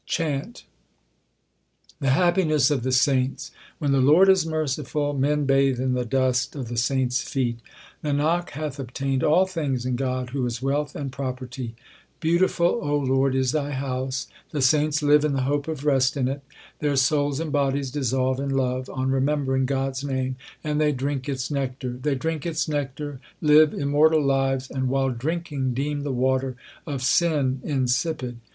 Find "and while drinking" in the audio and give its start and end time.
24.67-25.75